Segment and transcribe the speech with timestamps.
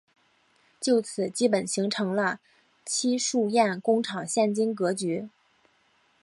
[0.79, 2.39] 就此基本形成了
[2.83, 5.29] 戚墅堰工厂现今格局。